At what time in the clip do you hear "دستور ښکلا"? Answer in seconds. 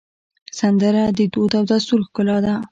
1.71-2.37